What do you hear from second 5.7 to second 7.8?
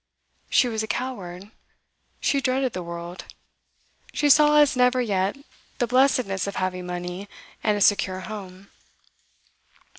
the blessedness of having money and